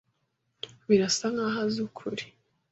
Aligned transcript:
Birasa 0.87 1.25
nkaho 1.33 1.59
azi 1.65 1.79
ukuri. 1.87 2.23